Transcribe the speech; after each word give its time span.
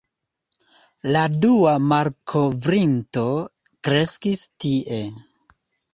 La 1.15 1.19
dua 1.43 1.75
malkovrinto 1.91 3.27
kreskis 3.89 4.47
tie. 4.65 5.03